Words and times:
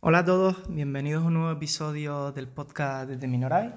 Hola 0.00 0.20
a 0.20 0.24
todos, 0.24 0.56
bienvenidos 0.68 1.22
a 1.22 1.26
un 1.26 1.34
nuevo 1.34 1.50
episodio 1.50 2.32
del 2.32 2.48
podcast 2.48 3.10
desde 3.10 3.26
Minoray. 3.26 3.74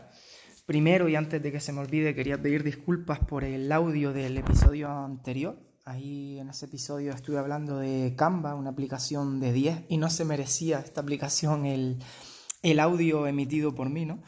Primero 0.66 1.10
y 1.10 1.18
antes 1.18 1.44
de 1.44 1.52
que 1.52 1.60
se 1.60 1.74
me 1.74 1.82
olvide, 1.82 2.16
quería 2.16 2.42
pedir 2.42 2.64
disculpas 2.64 3.20
por 3.20 3.44
el 3.44 3.70
audio 3.72 4.14
del 4.14 4.38
episodio 4.38 4.90
anterior. 4.90 5.60
Ahí 5.84 6.40
en 6.40 6.50
ese 6.50 6.68
episodio 6.68 7.12
estuve 7.12 7.38
hablando 7.38 7.80
de 7.80 8.14
Canva, 8.16 8.56
una 8.56 8.70
aplicación 8.70 9.42
de 9.42 9.52
10, 9.52 9.86
y 9.90 9.98
no 9.98 10.10
se 10.10 10.24
merecía 10.24 10.80
esta 10.80 11.02
aplicación 11.02 11.66
el, 11.66 11.98
el 12.62 12.80
audio 12.80 13.28
emitido 13.28 13.76
por 13.76 13.90
mí, 13.90 14.06
¿no? 14.06 14.22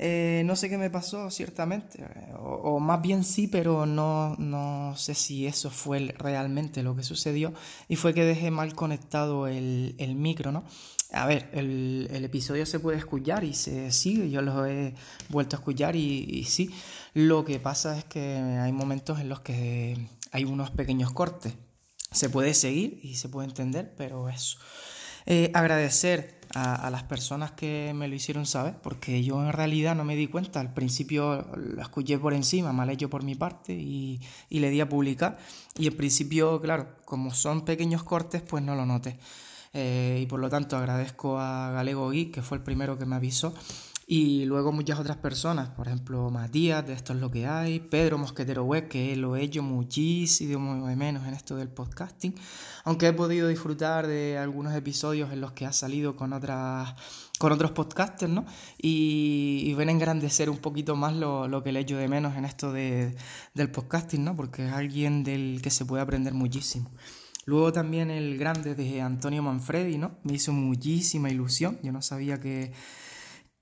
Eh, 0.00 0.42
no 0.44 0.54
sé 0.54 0.68
qué 0.68 0.78
me 0.78 0.90
pasó, 0.90 1.28
ciertamente, 1.28 2.04
o, 2.38 2.78
más 2.78 3.02
bien 3.02 3.24
sí, 3.24 3.48
pero 3.48 3.84
no, 3.84 4.36
no, 4.36 4.94
sé 4.96 5.14
si 5.14 5.44
eso 5.44 5.70
fue 5.70 6.14
realmente 6.16 6.84
lo 6.84 6.94
que 6.94 7.02
sucedió, 7.02 7.52
y 7.88 7.96
fue 7.96 8.14
que 8.14 8.24
dejé 8.24 8.52
mal 8.52 8.76
conectado 8.76 9.48
el, 9.48 9.96
el 9.98 10.14
micro, 10.14 10.52
¿no? 10.52 10.62
A 11.10 11.26
ver, 11.26 11.50
el, 11.52 12.08
el, 12.12 12.24
episodio 12.24 12.64
se 12.64 12.78
puede 12.78 12.98
escuchar 12.98 13.42
y 13.42 13.54
se 13.54 13.90
sigue, 13.90 14.30
yo 14.30 14.40
lo 14.40 14.66
he 14.66 14.94
vuelto 15.30 15.56
a 15.56 15.58
escuchar 15.58 15.96
y 15.96 16.44
sí, 16.44 16.70
lo 17.14 17.44
que 17.44 17.58
pasa 17.58 17.98
es 17.98 18.04
que 18.04 18.36
hay 18.36 18.70
momentos 18.70 19.18
en 19.18 19.28
los 19.28 19.40
que 19.40 19.96
hay 20.30 20.44
unos 20.44 20.70
pequeños 20.70 21.12
cortes. 21.12 21.54
Se 22.12 22.30
puede 22.30 22.54
seguir 22.54 23.00
y 23.02 23.16
se 23.16 23.28
puede 23.28 23.48
entender, 23.48 23.94
pero 23.96 24.28
eso. 24.28 24.58
Eh, 25.30 25.50
agradecer 25.52 26.40
a, 26.54 26.88
las 26.88 27.02
personas 27.02 27.52
que 27.52 27.92
me 27.94 28.08
lo 28.08 28.14
hicieron 28.14 28.46
saber, 28.46 28.76
porque 28.82 29.22
yo 29.22 29.44
en 29.44 29.52
realidad 29.52 29.94
no 29.94 30.02
me 30.02 30.16
di 30.16 30.26
cuenta. 30.26 30.58
Al 30.58 30.72
principio 30.72 31.46
lo 31.54 31.82
escuché 31.82 32.18
por 32.18 32.32
encima, 32.32 32.72
mal 32.72 32.88
hecho 32.88 33.10
por 33.10 33.22
mi 33.22 33.34
parte, 33.34 33.74
y, 33.74 34.22
y 34.48 34.60
le 34.60 34.70
di 34.70 34.80
a 34.80 34.88
publicar. 34.88 35.36
Y 35.76 35.86
en 35.86 35.96
principio, 35.98 36.58
claro, 36.62 36.96
como 37.04 37.34
son 37.34 37.66
pequeños 37.66 38.04
cortes, 38.04 38.40
pues 38.40 38.64
no 38.64 38.74
lo 38.74 38.86
noté. 38.86 39.18
Eh, 39.74 40.20
y 40.22 40.26
por 40.26 40.40
lo 40.40 40.48
tanto 40.48 40.78
agradezco 40.78 41.38
a 41.38 41.72
Galego 41.72 42.08
Geek, 42.08 42.32
que 42.32 42.42
fue 42.42 42.56
el 42.56 42.64
primero 42.64 42.96
que 42.96 43.04
me 43.04 43.16
avisó, 43.16 43.52
y 44.10 44.46
luego 44.46 44.72
muchas 44.72 44.98
otras 44.98 45.18
personas, 45.18 45.68
por 45.68 45.86
ejemplo 45.86 46.30
Matías, 46.30 46.86
de 46.86 46.94
Esto 46.94 47.12
es 47.12 47.18
lo 47.18 47.30
que 47.30 47.46
hay, 47.46 47.78
Pedro 47.78 48.16
Mosquetero 48.16 48.64
Web, 48.64 48.88
que 48.88 49.14
lo 49.16 49.36
he 49.36 49.42
hecho 49.42 49.62
muchísimo 49.62 50.86
menos 50.96 51.28
en 51.28 51.34
esto 51.34 51.56
del 51.56 51.68
podcasting, 51.68 52.34
aunque 52.84 53.08
he 53.08 53.12
podido 53.12 53.48
disfrutar 53.48 54.06
de 54.06 54.38
algunos 54.38 54.74
episodios 54.74 55.30
en 55.30 55.42
los 55.42 55.52
que 55.52 55.66
ha 55.66 55.74
salido 55.74 56.16
con 56.16 56.32
otras 56.32 56.94
con 57.38 57.52
otros 57.52 57.72
podcasters, 57.72 58.32
¿no? 58.32 58.46
Y, 58.78 59.64
y 59.66 59.74
ven 59.74 59.90
a 59.90 59.92
engrandecer 59.92 60.48
un 60.48 60.56
poquito 60.56 60.96
más 60.96 61.14
lo, 61.14 61.46
lo, 61.46 61.62
que 61.62 61.70
le 61.70 61.80
echo 61.80 61.98
de 61.98 62.08
menos 62.08 62.34
en 62.34 62.46
esto 62.46 62.72
de, 62.72 63.14
del 63.52 63.70
podcasting, 63.70 64.24
¿no? 64.24 64.34
Porque 64.34 64.66
es 64.66 64.72
alguien 64.72 65.22
del 65.22 65.60
que 65.62 65.68
se 65.68 65.84
puede 65.84 66.02
aprender 66.02 66.32
muchísimo. 66.32 66.90
Luego 67.44 67.74
también 67.74 68.10
el 68.10 68.38
grande 68.38 68.74
de 68.74 69.02
Antonio 69.02 69.42
Manfredi, 69.42 69.98
¿no? 69.98 70.12
Me 70.22 70.32
hizo 70.32 70.54
muchísima 70.54 71.30
ilusión, 71.30 71.78
yo 71.82 71.92
no 71.92 72.00
sabía 72.00 72.40
que 72.40 72.72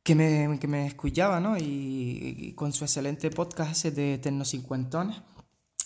que 0.06 0.14
me, 0.14 0.56
que 0.60 0.68
me 0.68 0.86
escuchaba, 0.86 1.40
¿no? 1.40 1.58
Y, 1.58 2.52
con 2.54 2.72
su 2.72 2.84
excelente 2.84 3.28
podcast 3.28 3.86
de 3.86 4.18
Tecnocincuentones, 4.18 5.20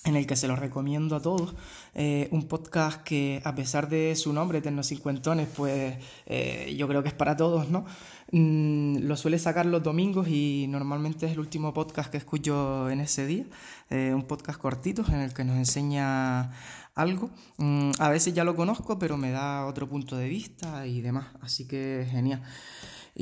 en 0.05 0.15
el 0.15 0.27
que 0.27 0.37
se 0.37 0.47
lo 0.47 0.57
recomiendo 0.57 1.17
a 1.17 1.23
todos. 1.23 1.55
Eh, 1.95 2.29
un 2.31 2.47
podcast 2.47 3.03
que, 3.03 3.41
a 3.47 3.55
pesar 3.55 3.89
de 3.89 4.15
su 4.17 4.35
nombre, 4.35 4.61
Tecnocincuentones, 4.61 5.49
pues 5.57 5.97
eh, 6.27 6.75
yo 6.77 6.87
creo 6.87 7.03
que 7.03 7.09
es 7.09 7.15
para 7.15 7.35
todos, 7.35 7.71
¿no? 7.71 7.87
Mm, 8.31 8.99
lo 9.05 9.17
suele 9.17 9.39
sacar 9.39 9.65
los 9.65 9.83
domingos 9.83 10.29
y 10.29 10.67
normalmente 10.69 11.25
es 11.25 11.33
el 11.33 11.41
último 11.41 11.73
podcast 11.73 12.11
que 12.11 12.19
escucho 12.19 12.91
en 12.91 13.01
ese 13.01 13.27
día. 13.27 13.47
Eh, 13.89 14.13
un 14.15 14.25
podcast 14.25 14.61
cortito 14.61 15.03
en 15.09 15.21
el 15.21 15.33
que 15.33 15.45
nos 15.45 15.57
enseña 15.57 16.53
algo. 16.95 17.31
Mm, 17.57 17.93
a 17.99 18.11
veces 18.11 18.35
ya 18.35 18.45
lo 18.45 18.55
conozco, 18.55 18.99
pero 18.99 19.17
me 19.17 19.31
da 19.31 19.65
otro 19.65 19.89
punto 19.89 20.19
de 20.19 20.29
vista 20.29 20.87
y 20.87 21.01
demás. 21.01 21.29
Así 21.41 21.67
que 21.67 22.07
genial. 22.11 22.43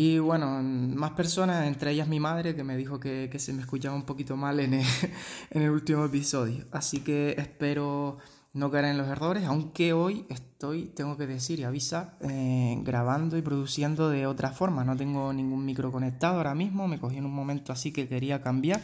Y 0.00 0.20
bueno, 0.20 0.62
más 0.62 1.10
personas, 1.10 1.66
entre 1.66 1.90
ellas 1.90 2.06
mi 2.06 2.20
madre, 2.20 2.54
que 2.54 2.62
me 2.62 2.76
dijo 2.76 3.00
que, 3.00 3.28
que 3.32 3.40
se 3.40 3.52
me 3.52 3.62
escuchaba 3.62 3.96
un 3.96 4.04
poquito 4.04 4.36
mal 4.36 4.60
en 4.60 4.74
el, 4.74 4.86
en 5.50 5.62
el 5.62 5.70
último 5.70 6.04
episodio. 6.04 6.66
Así 6.70 7.00
que 7.00 7.34
espero 7.36 8.18
no 8.52 8.70
caer 8.70 8.84
en 8.84 8.98
los 8.98 9.08
errores, 9.08 9.42
aunque 9.46 9.92
hoy 9.92 10.24
estoy, 10.28 10.84
tengo 10.94 11.16
que 11.16 11.26
decir 11.26 11.58
y 11.58 11.64
avisar, 11.64 12.16
eh, 12.20 12.78
grabando 12.82 13.36
y 13.38 13.42
produciendo 13.42 14.08
de 14.08 14.28
otra 14.28 14.52
forma. 14.52 14.84
No 14.84 14.96
tengo 14.96 15.32
ningún 15.32 15.64
micro 15.64 15.90
conectado 15.90 16.36
ahora 16.36 16.54
mismo, 16.54 16.86
me 16.86 17.00
cogí 17.00 17.16
en 17.16 17.26
un 17.26 17.34
momento 17.34 17.72
así 17.72 17.92
que 17.92 18.06
quería 18.06 18.40
cambiar 18.40 18.80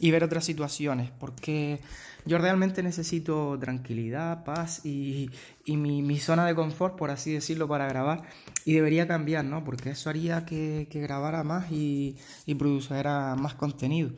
y 0.00 0.10
ver 0.10 0.24
otras 0.24 0.44
situaciones, 0.44 1.10
porque 1.10 1.80
yo 2.26 2.38
realmente 2.38 2.82
necesito 2.82 3.58
tranquilidad, 3.60 4.44
paz 4.44 4.84
y, 4.84 5.30
y 5.64 5.76
mi, 5.76 6.02
mi, 6.02 6.18
zona 6.18 6.46
de 6.46 6.54
confort, 6.54 6.96
por 6.96 7.10
así 7.10 7.32
decirlo, 7.32 7.68
para 7.68 7.86
grabar. 7.86 8.22
Y 8.64 8.72
debería 8.72 9.06
cambiar, 9.06 9.44
¿no? 9.44 9.62
Porque 9.62 9.90
eso 9.90 10.10
haría 10.10 10.46
que, 10.46 10.88
que 10.90 11.00
grabara 11.00 11.44
más 11.44 11.70
y, 11.70 12.16
y 12.46 12.54
más 12.54 13.54
contenido. 13.54 14.10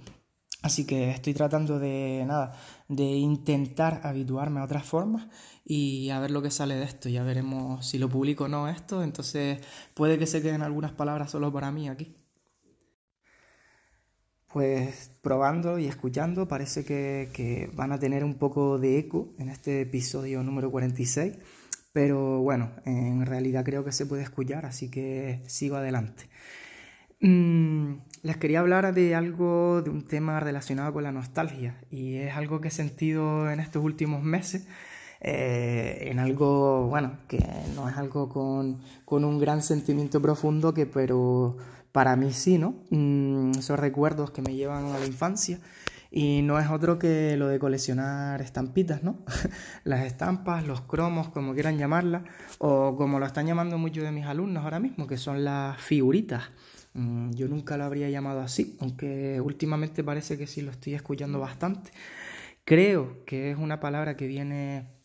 Así 0.63 0.87
que 0.87 1.11
estoy 1.11 1.35
tratando 1.35 1.79
de 1.79 2.25
nada, 2.27 2.53
de 2.89 3.05
intentar 3.05 4.01
habituarme 4.05 4.61
a 4.61 4.65
otras 4.65 4.85
formas 4.85 5.29
y 5.65 6.11
a 6.11 6.19
ver 6.21 6.31
lo 6.31 6.43
que 6.43 6.51
sale 6.51 6.77
de 6.77 6.85
esto. 6.85 7.09
Ya 7.09 7.23
veremos 7.23 7.87
si 7.87 7.99
lo 7.99 8.09
publico 8.09 8.45
o 8.45 8.49
no 8.49 8.69
esto. 8.69 9.03
Entonces 9.03 9.61
puede 9.95 10.19
que 10.19 10.27
se 10.27 10.43
queden 10.43 10.63
algunas 10.63 10.93
palabras 10.93 11.31
solo 11.31 11.53
para 11.53 11.71
mí 11.73 11.89
aquí 11.89 12.17
pues 14.53 15.11
probando 15.23 15.79
y 15.79 15.87
escuchando 15.87 16.49
parece 16.49 16.85
que, 16.85 17.29
que, 17.33 17.71
van 17.75 17.93
a 17.93 17.99
tener 17.99 18.25
un 18.25 18.35
poco 18.35 18.79
de 18.79 18.99
eco 18.99 19.35
en 19.39 19.49
este 19.49 19.83
episodio 19.83 20.43
número 20.43 20.71
46, 20.71 21.35
pero 21.93 22.41
bueno, 22.41 22.71
en 22.85 23.25
realidad 23.27 23.65
creo 23.65 23.85
que 23.85 23.93
se 23.93 24.07
puede 24.07 24.23
escuchar, 24.23 24.67
así 24.67 24.91
que 24.91 25.43
sigo 25.47 25.77
adelante. 25.77 26.29
Mm, 27.21 27.95
les 28.23 28.37
quería 28.37 28.61
hablar 28.61 28.93
de 28.93 29.15
algo, 29.15 29.83
de 29.83 29.91
un 29.91 30.07
tema 30.07 30.39
relacionado 30.41 30.93
con 30.93 31.03
la 31.03 31.13
nostalgia, 31.13 31.81
y 31.91 32.17
es 32.17 32.35
algo 32.37 32.61
que 32.61 32.69
he 32.69 32.71
sentido 32.71 33.51
en 33.51 33.61
estos 33.61 33.83
últimos 33.83 34.23
meses. 34.23 34.67
Eh, 35.29 36.09
en 36.09 36.21
algo, 36.21 36.87
bueno, 36.87 37.19
que 37.27 37.45
no 37.75 37.89
es 37.89 37.97
algo 37.97 38.29
con, 38.29 38.79
con 39.05 39.25
un 39.25 39.41
gran 39.41 39.61
sentimiento 39.61 40.23
profundo, 40.23 40.73
que 40.73 40.87
pero 40.87 41.57
para 41.91 42.15
mí 42.15 42.33
sí, 42.33 42.59
¿no? 42.59 42.77
Mm, 42.91 43.51
esos 43.59 43.77
recuerdos 43.77 44.31
que 44.31 44.41
me 44.41 44.55
llevan 44.55 44.85
a 44.93 45.01
la 45.01 45.05
infancia. 45.05 45.59
Y 46.13 46.43
no 46.43 46.61
es 46.61 46.71
otro 46.71 47.01
que 47.01 47.37
lo 47.37 47.49
de 47.49 47.59
coleccionar 47.59 48.41
estampitas, 48.41 49.03
¿no? 49.03 49.19
Las 49.85 50.05
estampas, 50.05 50.65
los 50.65 50.83
cromos, 50.83 51.29
como 51.31 51.55
quieran 51.55 51.77
llamarlas, 51.77 52.23
o 52.59 52.95
como 52.95 53.19
lo 53.19 53.27
están 53.27 53.49
llamando 53.49 53.79
muchos 53.79 54.05
de 54.05 54.13
mis 54.13 54.27
alumnos 54.27 54.63
ahora 54.63 54.79
mismo, 54.79 55.09
que 55.09 55.17
son 55.17 55.43
las 55.45 55.77
figuritas. 55.81 56.45
Mm, 56.95 57.33
yo 57.33 57.49
nunca 57.49 57.77
lo 57.77 57.83
habría 57.83 58.09
llamado 58.11 58.43
así, 58.43 58.77
aunque 58.81 59.41
últimamente 59.41 60.05
parece 60.05 60.39
que 60.39 60.47
sí 60.47 60.63
lo 60.63 60.71
estoy 60.71 60.95
escuchando 60.95 61.41
bastante. 61.41 61.91
Creo 62.65 63.25
que 63.25 63.51
es 63.51 63.59
una 63.59 63.81
palabra 63.81 64.17
que 64.17 64.29
viene 64.29 64.96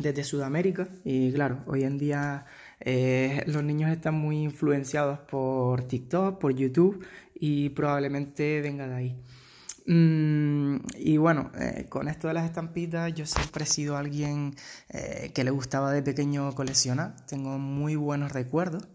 desde 0.00 0.24
Sudamérica 0.24 0.88
y 1.04 1.32
claro, 1.32 1.62
hoy 1.66 1.84
en 1.84 1.98
día 1.98 2.46
eh, 2.80 3.42
los 3.46 3.62
niños 3.62 3.90
están 3.90 4.14
muy 4.14 4.42
influenciados 4.42 5.18
por 5.20 5.82
TikTok, 5.84 6.38
por 6.38 6.54
YouTube 6.54 7.04
y 7.34 7.70
probablemente 7.70 8.60
venga 8.62 8.88
de 8.88 8.94
ahí. 8.94 9.16
Mm, 9.86 10.76
y 10.98 11.16
bueno, 11.16 11.50
eh, 11.58 11.86
con 11.88 12.08
esto 12.08 12.28
de 12.28 12.34
las 12.34 12.44
estampitas, 12.46 13.12
yo 13.14 13.26
siempre 13.26 13.64
he 13.64 13.66
sido 13.66 13.96
alguien 13.96 14.54
eh, 14.88 15.30
que 15.34 15.44
le 15.44 15.50
gustaba 15.50 15.92
de 15.92 16.02
pequeño 16.02 16.54
coleccionar. 16.54 17.16
Tengo 17.26 17.58
muy 17.58 17.96
buenos 17.96 18.32
recuerdos. 18.32 18.88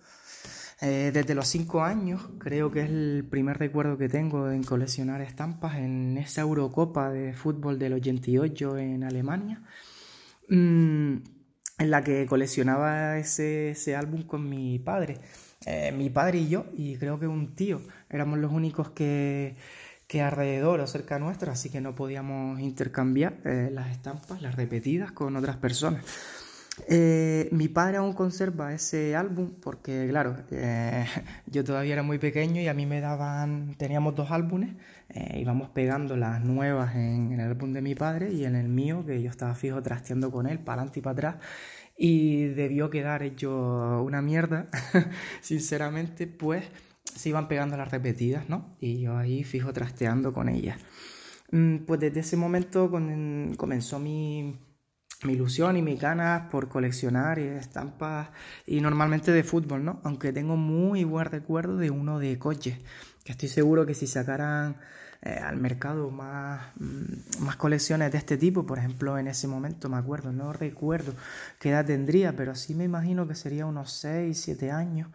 desde 0.82 1.36
los 1.36 1.48
5 1.48 1.84
años 1.84 2.22
creo 2.38 2.70
que 2.70 2.82
es 2.82 2.90
el 2.90 3.26
primer 3.30 3.58
recuerdo 3.58 3.98
que 3.98 4.10
tengo 4.10 4.52
en 4.52 4.62
coleccionar 4.64 5.22
estampas 5.22 5.78
en 5.78 6.18
esa 6.18 6.42
Eurocopa 6.42 7.10
de 7.12 7.34
fútbol 7.34 7.80
del 7.80 7.94
88 7.94 8.78
en 8.78 9.04
Alemania. 9.04 9.64
Mm, 10.50 11.18
en 11.78 11.92
la 11.92 12.04
que 12.04 12.26
coleccionaba 12.26 13.18
ese, 13.18 13.72
ese 13.72 13.96
álbum 13.96 14.24
con 14.24 14.50
mi 14.50 14.80
padre. 14.80 15.20
Eh, 15.66 15.92
mi 15.92 16.10
padre 16.10 16.40
y 16.40 16.50
yo, 16.50 16.66
y 16.74 16.98
creo 16.98 17.20
que 17.20 17.28
un 17.28 17.56
tío, 17.56 17.82
éramos 18.10 18.40
los 18.40 18.52
únicos 18.52 18.92
que, 18.92 19.56
que 20.08 20.22
alrededor 20.22 20.80
o 20.80 20.88
cerca 20.88 21.18
nuestro, 21.20 21.52
así 21.52 21.70
que 21.70 21.82
no 21.82 21.96
podíamos 21.96 22.60
intercambiar 22.60 23.40
eh, 23.46 23.70
las 23.72 23.90
estampas, 23.92 24.42
las 24.42 24.56
repetidas, 24.56 25.12
con 25.12 25.36
otras 25.36 25.58
personas. 25.58 26.06
Eh, 26.88 27.48
mi 27.52 27.70
padre 27.70 27.98
aún 27.98 28.14
conserva 28.14 28.74
ese 28.74 29.16
álbum 29.16 29.54
porque, 29.62 30.08
claro, 30.10 30.36
eh, 30.52 31.06
yo 31.48 31.64
todavía 31.64 31.94
era 31.94 32.04
muy 32.04 32.20
pequeño 32.20 32.62
y 32.62 32.68
a 32.68 32.74
mí 32.74 32.86
me 32.86 33.00
daban, 33.00 33.76
teníamos 33.78 34.16
dos 34.16 34.32
álbumes, 34.32 34.76
eh, 35.10 35.40
íbamos 35.40 35.70
pegando 35.70 36.18
las 36.18 36.44
nuevas 36.44 36.96
en, 36.96 37.32
en, 37.32 37.40
el 37.40 37.48
álbum 37.52 37.72
de 37.72 37.82
mi 37.82 37.96
padre 37.96 38.32
y 38.34 38.46
en 38.46 38.56
el 38.56 38.68
mío, 38.68 39.06
que 39.06 39.22
yo 39.22 39.30
estaba 39.30 39.56
fijo 39.56 39.82
trasteando 39.82 40.32
con 40.32 40.48
él, 40.48 40.60
para 40.60 40.82
adelante 40.82 41.00
y 41.00 41.04
para 41.04 41.14
atrás, 41.14 41.36
y 41.98 42.46
debió 42.48 42.90
quedar 42.90 43.24
hecho 43.24 44.04
una 44.04 44.22
mierda, 44.22 44.68
sinceramente, 45.42 46.28
pues 46.28 46.66
se 47.04 47.30
iban 47.30 47.48
pegando 47.48 47.78
las 47.78 47.92
repetidas, 47.92 48.50
¿no? 48.50 48.76
Y 48.82 49.00
yo 49.00 49.18
ahí 49.18 49.44
fijo 49.44 49.72
trasteando 49.74 50.34
con 50.34 50.50
ellas. 50.50 50.80
mm, 51.52 51.78
pues 51.86 52.00
desde 52.02 52.22
ese 52.22 52.38
momento 52.38 52.92
comenzó 53.58 54.00
mi, 54.00 54.58
mi 55.24 55.34
ilusión 55.34 55.78
y 55.78 55.82
mis 55.82 56.00
ganas 56.00 56.50
por 56.50 56.68
coleccionar 56.70 57.40
estampas 57.40 58.30
y 58.66 58.82
normalmente 58.82 59.32
de 59.32 59.44
fútbol, 59.44 59.84
¿no? 59.86 60.00
Aunque 60.04 60.34
tengo 60.34 60.58
muy 60.58 61.04
buen 61.04 61.26
recuerdo 61.26 61.78
de 61.78 61.90
uno 61.90 62.20
de 62.20 62.38
coches, 62.38 62.78
que 63.24 63.32
estoy 63.32 63.50
seguro 63.50 63.86
que 63.86 63.94
si 63.94 64.08
sacaran 64.08 64.78
eh, 65.22 65.40
al 65.42 65.58
mercado 65.58 66.12
más, 66.12 66.68
mm, 66.78 67.44
más 67.44 67.56
colecciones 67.56 68.12
de 68.12 68.18
este 68.18 68.38
tipo, 68.38 68.66
por 68.66 68.78
ejemplo, 68.78 69.18
en 69.18 69.28
ese 69.28 69.48
momento 69.48 69.90
me 69.90 69.98
acuerdo, 69.98 70.32
no 70.32 70.54
recuerdo 70.54 71.14
qué 71.60 71.70
edad 71.70 71.86
tendría, 71.86 72.36
pero 72.36 72.54
sí 72.54 72.76
me 72.76 72.84
imagino 72.84 73.28
que 73.28 73.36
sería 73.36 73.66
unos 73.66 73.92
6, 73.94 74.40
7 74.40 74.72
años, 74.72 75.10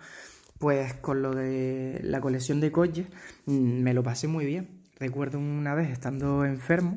pues 0.59 0.95
con 0.95 1.23
lo 1.23 1.35
de 1.35 2.01
la 2.03 2.21
colección 2.21 2.61
de 2.61 2.73
coches 2.73 3.07
mm, 3.47 3.83
me 3.83 3.95
lo 3.95 4.03
pasé 4.03 4.27
muy 4.29 4.47
bien. 4.47 4.81
Recuerdo 4.99 5.39
una 5.39 5.75
vez 5.75 5.91
estando 5.91 6.45
enfermo, 6.45 6.97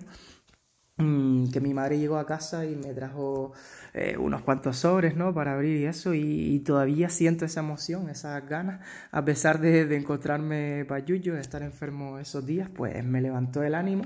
que 0.96 1.60
mi 1.60 1.74
madre 1.74 1.98
llegó 1.98 2.18
a 2.18 2.26
casa 2.26 2.66
y 2.66 2.76
me 2.76 2.94
trajo 2.94 3.54
eh, 3.94 4.16
unos 4.18 4.44
cuantos 4.44 4.78
sobres, 4.78 5.16
¿no? 5.16 5.34
Para 5.34 5.54
abrir 5.54 5.78
y 5.78 5.86
eso, 5.86 6.14
y, 6.14 6.60
todavía 6.60 7.10
siento 7.10 7.46
esa 7.46 7.62
emoción, 7.62 8.10
esas 8.10 8.48
ganas, 8.48 8.86
a 9.12 9.26
pesar 9.26 9.60
de, 9.60 9.86
de 9.86 9.98
encontrarme 9.98 10.86
payuyo, 10.86 11.34
de 11.34 11.42
estar 11.42 11.64
enfermo 11.64 12.20
esos 12.20 12.46
días, 12.46 12.70
pues 12.74 13.04
me 13.04 13.22
levantó 13.22 13.64
el 13.64 13.74
ánimo 13.76 14.04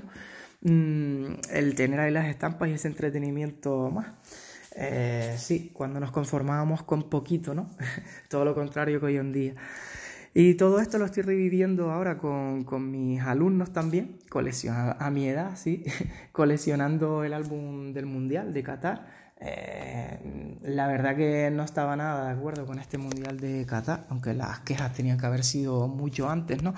mm, 0.62 1.24
el 1.52 1.74
tener 1.74 2.00
ahí 2.00 2.10
las 2.10 2.26
estampas 2.26 2.70
y 2.70 2.72
ese 2.72 2.88
entretenimiento 2.88 3.90
más. 3.90 4.06
Eh, 4.80 5.34
sí, 5.38 5.70
cuando 5.74 6.00
nos 6.00 6.12
conformábamos 6.12 6.84
con 6.84 7.10
poquito, 7.10 7.54
¿no? 7.54 7.68
Todo 8.28 8.44
lo 8.44 8.54
contrario 8.54 9.00
que 9.00 9.06
hoy 9.06 9.16
en 9.16 9.32
día. 9.32 9.54
Y 10.40 10.54
todo 10.54 10.78
esto 10.78 10.98
lo 10.98 11.04
estoy 11.04 11.24
reviviendo 11.24 11.90
ahora 11.90 12.16
con, 12.16 12.62
con 12.62 12.92
mis 12.92 13.20
alumnos 13.20 13.72
también, 13.72 14.20
a 14.70 15.10
mi 15.10 15.26
edad, 15.26 15.56
sí, 15.56 15.82
coleccionando 16.30 17.24
el 17.24 17.34
álbum 17.34 17.92
del 17.92 18.06
Mundial 18.06 18.54
de 18.54 18.62
Qatar. 18.62 19.34
Eh, 19.40 20.56
la 20.62 20.86
verdad 20.86 21.16
que 21.16 21.50
no 21.50 21.64
estaba 21.64 21.96
nada 21.96 22.26
de 22.26 22.38
acuerdo 22.38 22.66
con 22.66 22.78
este 22.78 22.98
Mundial 22.98 23.40
de 23.40 23.66
Qatar, 23.66 24.06
aunque 24.10 24.32
las 24.32 24.60
quejas 24.60 24.92
tenían 24.92 25.18
que 25.18 25.26
haber 25.26 25.42
sido 25.42 25.88
mucho 25.88 26.30
antes, 26.30 26.62
¿no? 26.62 26.72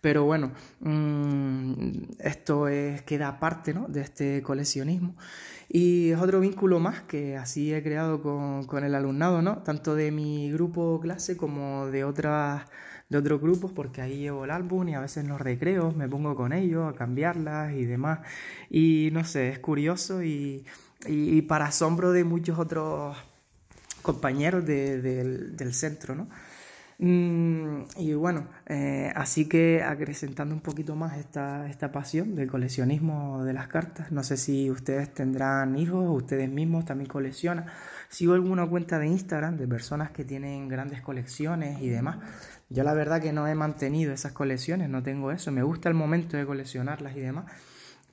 Pero 0.00 0.22
bueno, 0.24 0.52
mm, 0.78 2.12
esto 2.20 2.68
es, 2.68 3.02
queda 3.02 3.26
aparte 3.26 3.74
¿no? 3.74 3.88
de 3.88 4.02
este 4.02 4.40
coleccionismo. 4.40 5.16
Y 5.68 6.10
es 6.12 6.18
otro 6.20 6.38
vínculo 6.38 6.78
más 6.78 7.00
que 7.02 7.36
así 7.36 7.74
he 7.74 7.82
creado 7.82 8.22
con, 8.22 8.66
con 8.66 8.84
el 8.84 8.94
alumnado, 8.94 9.42
¿no? 9.42 9.64
Tanto 9.64 9.96
de 9.96 10.12
mi 10.12 10.52
grupo 10.52 11.00
clase 11.00 11.36
como 11.36 11.86
de 11.88 12.04
otras 12.04 12.62
de 13.10 13.18
otros 13.18 13.40
grupos 13.40 13.72
porque 13.72 14.00
ahí 14.00 14.18
llevo 14.18 14.44
el 14.44 14.50
álbum 14.50 14.88
y 14.88 14.94
a 14.94 15.00
veces 15.00 15.26
los 15.26 15.40
recreos 15.40 15.94
me 15.96 16.08
pongo 16.08 16.34
con 16.36 16.52
ellos 16.52 16.88
a 16.88 16.96
cambiarlas 16.96 17.74
y 17.74 17.84
demás. 17.84 18.20
Y 18.70 19.10
no 19.12 19.24
sé, 19.24 19.50
es 19.50 19.58
curioso 19.58 20.22
y, 20.22 20.64
y, 21.06 21.42
para 21.42 21.66
asombro 21.66 22.12
de 22.12 22.24
muchos 22.24 22.58
otros 22.58 23.16
compañeros 24.02 24.64
del 24.64 25.74
centro, 25.74 26.14
¿no? 26.14 26.28
Mm, 27.02 27.84
y 27.96 28.12
bueno, 28.12 28.46
eh, 28.66 29.10
así 29.16 29.48
que 29.48 29.82
acrecentando 29.82 30.54
un 30.54 30.60
poquito 30.60 30.94
más 30.96 31.16
esta, 31.16 31.66
esta 31.70 31.90
pasión 31.92 32.34
del 32.34 32.50
coleccionismo 32.50 33.42
de 33.42 33.54
las 33.54 33.68
cartas, 33.68 34.12
no 34.12 34.22
sé 34.22 34.36
si 34.36 34.70
ustedes 34.70 35.14
tendrán 35.14 35.78
hijos 35.78 36.04
ustedes 36.10 36.50
mismos 36.50 36.84
también 36.84 37.08
coleccionan. 37.08 37.64
Sigo 38.10 38.34
alguna 38.34 38.66
cuenta 38.66 38.98
de 38.98 39.06
Instagram 39.06 39.56
de 39.56 39.66
personas 39.66 40.10
que 40.10 40.26
tienen 40.26 40.68
grandes 40.68 41.00
colecciones 41.00 41.80
y 41.80 41.88
demás. 41.88 42.18
Yo 42.68 42.84
la 42.84 42.92
verdad 42.92 43.22
que 43.22 43.32
no 43.32 43.48
he 43.48 43.54
mantenido 43.54 44.12
esas 44.12 44.32
colecciones, 44.32 44.90
no 44.90 45.02
tengo 45.02 45.32
eso. 45.32 45.50
Me 45.52 45.62
gusta 45.62 45.88
el 45.88 45.94
momento 45.94 46.36
de 46.36 46.44
coleccionarlas 46.44 47.16
y 47.16 47.20
demás, 47.20 47.46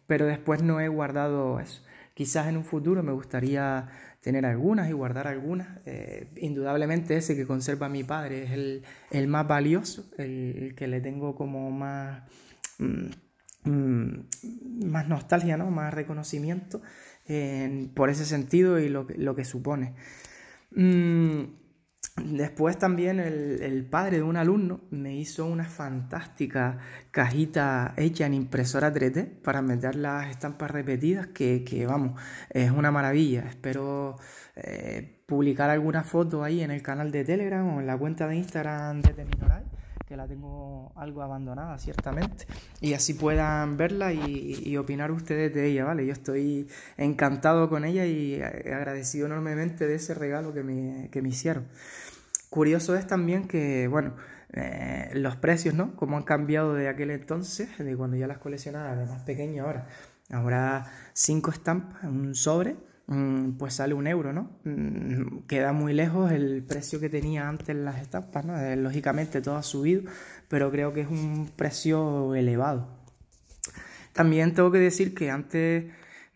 pero 0.08 0.26
después 0.26 0.64
no 0.64 0.80
he 0.80 0.88
guardado 0.88 1.60
eso. 1.60 1.84
Quizás 2.14 2.48
en 2.48 2.58
un 2.58 2.64
futuro 2.64 3.04
me 3.04 3.12
gustaría 3.12 3.90
tener 4.22 4.46
algunas 4.46 4.90
y 4.90 4.94
guardar 4.94 5.28
algunas. 5.28 5.80
Eh, 5.86 6.32
indudablemente 6.38 7.18
ese 7.18 7.36
que 7.36 7.46
conserva 7.46 7.90
mi 7.90 8.04
padre 8.04 8.44
es 8.44 8.52
el, 8.52 8.84
el 9.12 9.28
más 9.28 9.48
valioso, 9.48 10.10
el, 10.18 10.74
que 10.76 10.88
le 10.88 11.02
tengo 11.02 11.36
como 11.36 11.72
más, 11.72 12.24
mm, 12.80 13.70
mm, 13.70 14.86
más 14.86 15.08
nostalgia, 15.08 15.58
¿no? 15.58 15.72
más 15.72 15.94
reconocimiento 15.94 16.82
por 17.94 18.10
ese 18.10 18.26
sentido 18.26 18.80
y 18.80 18.88
lo, 18.88 19.06
lo 19.18 19.36
que 19.36 19.44
supone. 19.44 19.96
Mm, 20.72 21.44
Después 22.38 22.78
también 22.78 23.20
el, 23.20 23.84
padre 23.90 24.18
de 24.18 24.24
un 24.24 24.38
alumno 24.38 24.82
me 24.92 25.16
hizo 25.16 25.48
una 25.48 25.64
fantástica 25.66 26.78
cajita 27.10 27.96
hecha 27.98 28.28
en 28.28 28.36
impresora 28.36 28.94
3D 28.94 29.42
para 29.42 29.64
meter 29.64 29.96
las 29.96 30.30
estampas 30.30 30.70
repetidas 30.70 31.26
que, 31.26 31.86
vamos, 31.90 32.22
es 32.52 32.70
una 32.70 32.92
maravilla. 32.92 33.46
Espero 33.50 34.18
eh, 34.56 35.20
publicar 35.26 35.72
alguna 35.72 36.04
foto 36.04 36.44
ahí 36.44 36.62
en 36.62 36.70
el 36.70 36.84
canal 36.84 37.12
de 37.12 37.26
Telegram 37.26 37.68
o 37.76 37.80
en 37.80 37.88
la 37.88 37.98
cuenta 37.98 38.28
de 38.28 38.36
Instagram 38.36 39.02
de 39.02 39.14
Teminoray, 39.14 39.64
que 40.08 40.16
la 40.16 40.28
tengo 40.28 40.92
algo 40.96 41.24
abandonada 41.24 41.80
ciertamente, 41.80 42.46
y 42.82 42.94
así 42.94 43.16
puedan 43.16 43.78
verla 43.78 44.14
y, 44.14 44.78
opinar 44.78 45.12
ustedes 45.12 45.56
de 45.56 45.72
ella, 45.72 45.86
¿vale? 45.86 46.06
Yo 46.06 46.14
estoy 46.14 46.68
encantado 46.98 47.68
con 47.68 47.84
ella 47.84 48.06
y 48.06 48.40
agradecido 48.44 49.26
enormemente 49.26 49.88
de 49.88 49.96
ese 49.96 50.14
regalo 50.14 50.54
que 50.54 50.62
me, 50.62 51.10
que 51.10 51.24
me 51.24 51.30
hicieron. 51.30 51.66
Curioso 52.50 52.96
es 52.96 53.06
también 53.08 53.48
que, 53.48 53.88
bueno, 53.88 54.16
eh, 54.54 55.12
los 55.14 55.36
precios, 55.36 55.76
¿no? 55.76 55.96
Cómo 55.96 56.18
han 56.18 56.24
cambiado 56.24 56.74
de 56.74 56.88
aquel 56.88 57.12
entonces, 57.12 57.78
de 57.78 57.96
cuando 57.98 58.16
ya 58.16 58.28
las 58.28 58.38
coleccionaba 58.38 58.96
de 58.96 59.06
más 59.06 59.22
pequeño 59.24 59.64
ahora. 59.66 59.88
Ahora 60.30 60.86
cinco 61.14 61.52
estampas, 61.52 62.04
un 62.04 62.36
sobre, 62.36 62.76
mm, 63.08 63.52
pues 63.58 63.76
sale 63.76 63.94
un 63.94 64.08
euro, 64.08 64.34
¿no? 64.34 64.52
Mm, 64.64 65.46
queda 65.48 65.74
muy 65.74 65.94
lejos 65.94 66.32
el 66.32 66.64
precio 66.64 67.00
que 67.00 67.10
tenía 67.10 67.48
antes 67.50 67.76
las 67.76 68.02
estampas, 68.02 68.46
¿no? 68.46 68.58
Eh, 68.60 68.76
lógicamente 68.78 69.42
todo 69.42 69.58
ha 69.58 69.64
subido, 69.64 70.04
pero 70.50 70.72
creo 70.72 70.94
que 70.94 71.02
es 71.02 71.08
un 71.08 71.50
precio 71.56 72.36
elevado. 72.36 72.88
También 74.14 74.54
tengo 74.54 74.72
que 74.72 74.80
decir 74.80 75.14
que 75.14 75.30
antes 75.30 75.86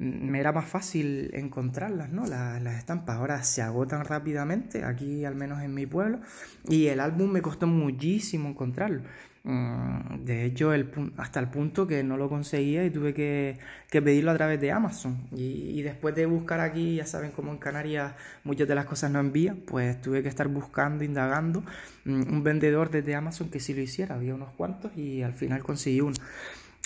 me 0.02 0.40
era 0.40 0.52
más 0.52 0.66
fácil 0.66 1.30
encontrarlas, 1.34 2.10
¿no? 2.10 2.26
Las, 2.26 2.60
estampas 2.76 3.18
ahora 3.18 3.44
se 3.44 3.62
agotan 3.62 4.04
rápidamente, 4.04 4.84
aquí 4.84 5.26
al 5.26 5.36
menos 5.36 5.62
en 5.62 5.76
mi 5.76 5.86
pueblo, 5.86 6.20
y 6.68 6.88
el 6.88 7.00
álbum 7.00 7.32
me 7.32 7.42
costó 7.44 7.68
muchísimo 7.68 8.50
encontrarlo. 8.50 9.04
Mm, 9.44 10.24
de 10.24 10.46
hecho, 10.46 10.74
el, 10.74 10.92
hasta 11.18 11.40
el 11.40 11.50
punto 11.50 11.88
que 11.88 12.04
no 12.04 12.18
lo 12.18 12.30
conseguía 12.30 12.84
y 12.84 12.90
tuve 12.90 13.14
que, 13.14 13.60
pedirlo 13.92 14.32
a 14.32 14.36
través 14.36 14.60
de 14.60 14.72
Amazon. 14.72 15.28
Y, 15.32 15.82
después 15.84 16.16
de 16.16 16.26
buscar 16.26 16.62
aquí, 16.62 16.96
ya 16.96 17.06
saben 17.06 17.32
cómo 17.32 17.52
en 17.52 17.58
Canarias 17.60 18.14
muchas 18.44 18.68
de 18.68 18.76
las 18.76 18.86
cosas 18.86 19.12
no 19.12 19.20
envían, 19.20 19.58
pues 19.68 20.02
tuve 20.02 20.24
que 20.24 20.30
estar 20.30 20.48
buscando, 20.48 21.04
indagando 21.04 21.64
mm, 22.06 22.34
un 22.34 22.44
vendedor 22.44 22.90
desde 22.90 23.14
Amazon 23.14 23.50
que 23.52 23.60
sí 23.60 23.74
lo 23.76 23.82
hiciera. 23.82 24.16
Había 24.16 24.34
unos 24.34 24.50
cuantos 24.54 24.96
y 24.98 25.22
al 25.22 25.34
final 25.34 25.62
conseguí 25.64 26.02
uno. 26.02 26.16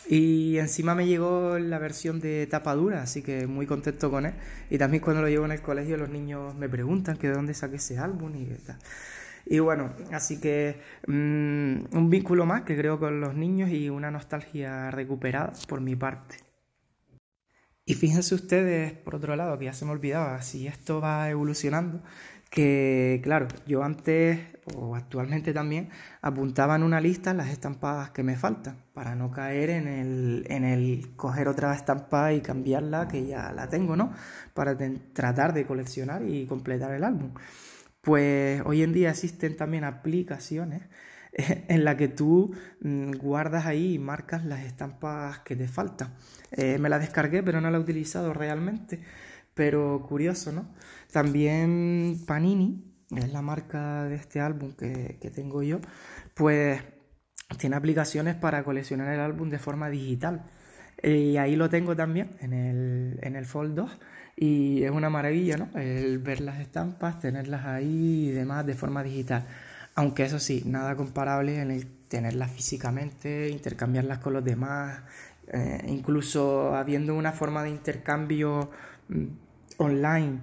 Y 0.08 0.58
encima 0.58 0.94
me 0.94 1.08
llegó 1.08 1.58
la 1.58 1.80
versión 1.80 2.20
de 2.20 2.46
tapa 2.48 2.76
dura, 2.76 3.02
así 3.02 3.24
que 3.24 3.48
muy 3.48 3.66
contento 3.66 4.12
con 4.12 4.26
él. 4.26 4.34
Y 4.70 4.78
también 4.78 5.02
cuando 5.02 5.22
lo 5.22 5.30
llevo 5.30 5.46
en 5.46 5.52
el 5.52 5.62
colegio 5.62 5.98
los 5.98 6.10
niños 6.10 6.56
me 6.56 6.70
preguntan 6.70 7.18
que 7.18 7.28
de 7.28 7.34
dónde 7.34 7.54
saqué 7.54 7.78
ese 7.78 7.98
álbum 7.98 8.36
y 8.36 8.46
tal. 8.66 8.78
Y 9.46 9.60
bueno, 9.60 9.94
así 10.12 10.40
que 10.40 10.82
mm, 11.08 11.96
un 11.96 12.10
vínculo 12.10 12.46
más 12.46 12.64
que 12.64 12.76
creo 12.76 13.00
con 13.00 13.22
los 13.22 13.36
niños 13.36 13.70
y 13.70 13.90
una 13.90 14.12
nostalgia 14.12 14.92
recuperada 14.92 15.54
por 15.68 15.82
mi 15.82 15.96
parte. 15.96 16.38
Y 17.88 17.94
fíjense 17.94 18.34
ustedes, 18.34 18.94
por 18.94 19.16
otro 19.16 19.36
lado, 19.36 19.60
que 19.60 19.66
ya 19.66 19.74
se 19.74 19.86
me 19.86 19.92
olvidaba, 19.92 20.42
si 20.42 20.66
esto 20.66 21.00
va 21.02 21.30
evolucionando, 21.30 22.02
que 22.50 23.20
claro, 23.24 23.48
yo 23.68 23.84
antes 23.84 24.40
o 24.74 24.96
actualmente 24.96 25.54
también 25.54 25.90
apuntaba 26.22 26.76
en 26.76 26.84
una 26.84 27.00
lista 27.00 27.34
las 27.34 27.50
estampadas 27.50 28.10
que 28.10 28.24
me 28.24 28.36
faltan 28.36 28.78
para 28.94 29.16
no 29.16 29.30
caer 29.30 29.70
en 29.70 29.88
el, 29.88 30.46
en 30.50 30.64
el 30.64 31.16
coger 31.16 31.48
otra 31.48 31.76
estampa 31.76 32.34
y 32.34 32.42
cambiarla 32.42 33.08
que 33.08 33.28
ya 33.28 33.52
la 33.52 33.70
tengo, 33.70 33.96
¿no? 33.96 34.14
Para 34.54 34.76
tratar 35.14 35.54
de 35.54 35.66
coleccionar 35.66 36.24
y 36.24 36.46
completar 36.48 36.94
el 36.94 37.04
álbum. 37.04 37.32
Pues 38.02 38.62
hoy 38.66 38.84
en 38.84 38.94
día 38.94 39.12
existen 39.12 39.56
también 39.58 39.84
aplicaciones 39.84 40.84
en 41.34 41.84
las 41.84 41.96
que 41.96 42.08
tú 42.08 42.56
mm, 42.82 43.12
guardas 43.14 43.66
ahí 43.66 43.96
y 43.96 44.00
marcas 44.00 44.46
las 44.46 44.62
estampas 44.64 45.40
que 45.40 45.56
te 45.56 45.68
faltan. 45.68 46.14
Eh, 46.52 46.78
me 46.80 46.90
la 46.90 47.00
descargué 47.00 47.44
pero 47.44 47.62
no 47.62 47.70
la 47.70 47.78
he 47.78 47.82
utilizado 47.82 48.34
realmente 48.34 49.02
pero 49.56 50.06
curioso, 50.08 50.52
¿no? 50.52 50.68
También 51.12 52.22
Panini, 52.28 52.84
es 53.16 53.32
la 53.32 53.42
marca 53.42 54.04
de 54.06 54.16
este 54.16 54.40
álbum 54.40 54.74
que, 54.74 55.32
tengo 55.34 55.64
yo, 55.64 55.80
pues 56.36 56.82
tiene 57.58 57.76
aplicaciones 57.76 58.36
para 58.36 58.64
coleccionar 58.64 59.14
el 59.14 59.20
álbum 59.20 59.50
de 59.50 59.60
forma 59.60 59.90
digital. 59.90 60.44
Y 61.02 61.38
ahí 61.38 61.56
lo 61.56 61.70
tengo 61.70 61.96
también 61.96 62.36
en 62.42 62.54
el, 62.54 63.20
en 63.22 63.36
el 63.36 63.46
Fold 63.46 63.76
2 63.76 64.00
y 64.38 64.84
es 64.84 64.92
una 64.92 65.10
maravilla, 65.10 65.58
¿no? 65.58 65.70
El 65.80 66.20
ver 66.20 66.42
las 66.42 66.60
estampas, 66.60 67.20
tenerlas 67.20 67.66
ahí 67.66 68.30
y 68.30 68.32
demás 68.32 68.66
de 68.66 68.74
forma 68.76 69.04
digital. 69.04 69.48
Aunque 69.96 70.24
eso 70.24 70.40
sí, 70.40 70.64
nada 70.66 70.96
comparable 70.96 71.62
en 71.62 71.72
el 71.72 71.88
tenerlas 72.08 72.52
físicamente, 72.52 73.50
intercambiarlas 73.50 74.20
con 74.20 74.34
los 74.34 74.44
demás 74.44 75.02
Eh, 75.48 75.86
incluso 75.88 76.76
habiendo 76.76 77.14
una 77.16 77.32
forma 77.32 77.64
de 77.64 77.70
intercambio 77.70 78.72
mm, 79.10 79.26
online, 79.78 80.40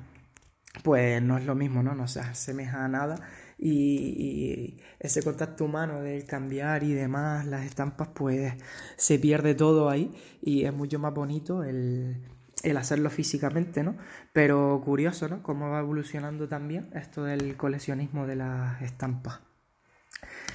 pues 0.83 1.23
no 1.23 1.39
es 1.39 1.45
lo 1.45 1.55
mismo, 1.55 1.83
¿no? 1.83 1.95
No 1.95 2.09
se 2.09 2.21
asemeja 2.21 2.85
a 2.85 2.89
nada. 2.89 3.17
Y, 3.59 4.79
ese 4.99 5.23
contacto 5.23 5.65
humano 5.65 6.01
del 6.01 6.25
cambiar 6.27 6.85
y 6.85 6.93
demás, 6.93 7.47
las 7.47 7.65
estampas, 7.65 8.09
pues 8.15 8.55
se 8.97 9.19
pierde 9.19 9.55
todo 9.55 9.91
ahí 9.91 10.13
y 10.41 10.65
es 10.65 10.73
mucho 10.73 10.99
más 11.01 11.13
bonito 11.13 11.65
el, 11.65 12.25
el 12.63 12.77
hacerlo 12.77 13.11
físicamente, 13.11 13.83
¿no? 13.83 13.97
Pero 14.33 14.81
curioso, 14.85 15.29
¿no? 15.29 15.43
Cómo 15.43 15.71
va 15.71 15.81
evolucionando 15.81 16.49
también 16.49 16.91
esto 16.95 17.25
del 17.25 17.57
coleccionismo 17.57 18.27
de 18.27 18.37
las 18.37 18.81
estampas. 18.83 19.41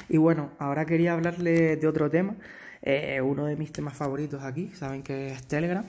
Y 0.09 0.17
bueno, 0.17 0.51
ahora 0.59 0.85
quería 0.85 1.13
hablarle 1.13 1.75
de 1.75 1.87
otro 1.87 2.09
tema, 2.09 2.35
eh, 2.81 3.21
uno 3.21 3.45
de 3.45 3.55
mis 3.55 3.71
temas 3.71 3.95
favoritos 3.95 4.43
aquí, 4.43 4.71
saben 4.75 5.03
que 5.03 5.31
es 5.31 5.43
Telegram. 5.47 5.85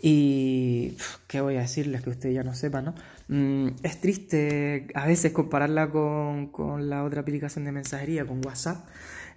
Y 0.00 0.96
qué 1.26 1.40
voy 1.40 1.56
a 1.56 1.62
decirles 1.62 2.02
que 2.02 2.10
ustedes 2.10 2.34
ya 2.34 2.44
no 2.44 2.54
sepan, 2.54 2.84
¿no? 2.86 2.94
Mm, 3.28 3.76
es 3.82 4.00
triste 4.00 4.86
a 4.94 5.06
veces 5.06 5.32
compararla 5.32 5.90
con, 5.90 6.88
la 6.88 7.04
otra 7.04 7.22
aplicación 7.22 7.64
de 7.64 7.72
mensajería, 7.72 8.24
con 8.24 8.44
WhatsApp, 8.46 8.86